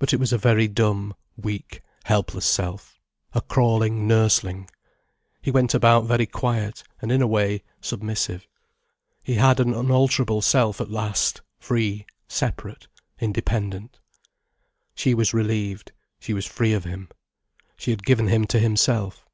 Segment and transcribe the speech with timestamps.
[0.00, 2.98] But it was a very dumb, weak, helpless self,
[3.32, 4.68] a crawling nursling.
[5.40, 8.48] He went about very quiet, and in a way, submissive.
[9.22, 12.88] He had an unalterable self at last, free, separate,
[13.20, 14.00] independent.
[14.96, 17.08] She was relieved, she was free of him.
[17.76, 19.24] She had given him to himself.